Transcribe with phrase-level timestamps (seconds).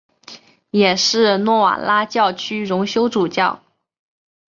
[0.71, 3.61] 也是诺瓦拉教区荣休主教。